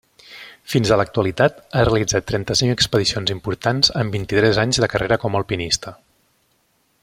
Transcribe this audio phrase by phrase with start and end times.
[0.73, 5.95] Fins a l'actualitat, ha realitzat trenta-cinc expedicions importants en vint-i-tres anys de carrera com alpinista.